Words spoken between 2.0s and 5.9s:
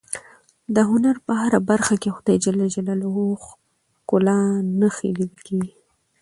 کې د خدای ج د ښکلا نښې لیدل کېږي.